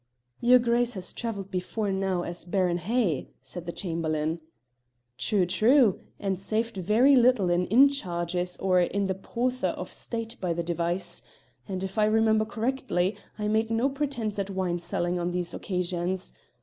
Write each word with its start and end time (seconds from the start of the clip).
"Your 0.39 0.57
Grace 0.57 0.95
has 0.95 1.13
travelled 1.13 1.51
before 1.51 1.91
now 1.91 2.23
as 2.23 2.43
Baron 2.43 2.79
Hay," 2.79 3.29
said 3.43 3.67
the 3.67 3.71
Chamberlain. 3.71 4.39
"True! 5.19 5.45
true! 5.45 5.99
and 6.19 6.39
saved 6.39 6.75
very 6.77 7.15
little 7.15 7.51
either 7.51 7.61
in 7.61 7.67
inn 7.67 7.87
charges 7.89 8.57
or 8.57 8.81
in 8.81 9.05
the 9.05 9.13
pother 9.13 9.67
of 9.77 9.93
State 9.93 10.37
by 10.41 10.53
the 10.53 10.63
device. 10.63 11.21
And 11.67 11.83
if 11.83 11.99
I 11.99 12.05
remember 12.05 12.45
correctly, 12.45 13.15
I 13.37 13.47
made 13.47 13.69
no 13.69 13.89
pretence 13.89 14.39
at 14.39 14.49
wine 14.49 14.79
selling 14.79 15.19
on 15.19 15.29
these 15.29 15.53
occasions. 15.53 16.33